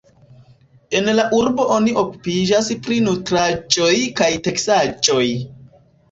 En 0.99 1.09
la 1.17 1.25
urbo 1.39 1.65
oni 1.75 1.91
okupiĝas 2.03 2.69
pri 2.85 2.97
nutraĵoj 3.09 3.91
kaj 4.21 4.31
teksaĵoj. 4.49 5.27